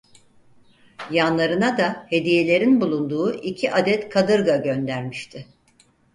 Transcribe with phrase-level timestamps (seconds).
[1.11, 5.45] Yanlarına da hediyelerin bulunduğu iki adet kadırga göndermişti.